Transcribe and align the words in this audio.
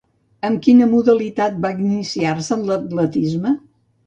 Amb 0.47 0.61
quina 0.67 0.87
modalitat 0.93 1.59
va 1.67 1.71
iniciar-se 1.83 2.53
en 2.57 2.65
l'atletisme? 2.71 3.55